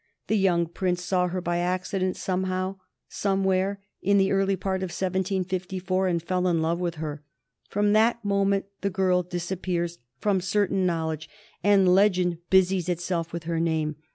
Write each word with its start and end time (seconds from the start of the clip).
The 0.25 0.35
young 0.35 0.65
Prince 0.65 1.03
saw 1.03 1.27
her 1.27 1.41
by 1.41 1.59
accident 1.59 2.17
somehow, 2.17 2.77
somewhere, 3.07 3.81
in 4.01 4.17
the 4.17 4.31
early 4.31 4.55
part 4.55 4.79
of 4.81 4.87
1754, 4.89 6.07
and 6.07 6.19
fell 6.23 6.47
in 6.47 6.59
love 6.59 6.79
with 6.79 6.95
her. 6.95 7.21
From 7.69 7.93
that 7.93 8.25
moment 8.25 8.65
the 8.81 8.89
girl 8.89 9.21
disappears 9.21 9.99
from 10.17 10.41
certain 10.41 10.87
knowledge, 10.87 11.29
and 11.63 11.93
legend 11.93 12.39
busies 12.49 12.89
itself 12.89 13.31
with 13.31 13.43
her 13.43 13.59
name. 13.59 13.95